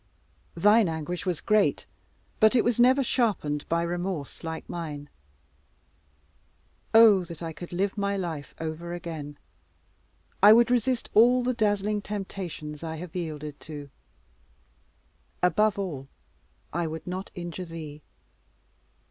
[0.55, 1.85] Thine anguish was great,
[2.39, 5.11] but it was never sharpened by remorse like mine.
[6.91, 7.23] Oh!
[7.25, 9.37] that I could live my life over again.
[10.41, 13.91] I would resist all the dazzling temptations I have yielded to
[15.43, 16.07] above all,
[16.73, 18.01] I would not injure thee.